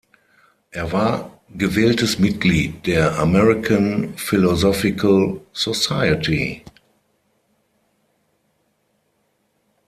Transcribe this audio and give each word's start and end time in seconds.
Er 0.71 0.91
war 0.91 1.43
gewähltes 1.51 2.17
Mitglied 2.17 2.87
der 2.87 3.19
American 3.19 4.15
Philosophical 4.17 5.41
Society. 5.53 6.63